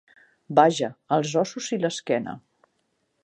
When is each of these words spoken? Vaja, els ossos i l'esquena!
Vaja, 0.59 0.89
els 1.17 1.35
ossos 1.43 1.69
i 1.77 1.79
l'esquena! 1.83 2.35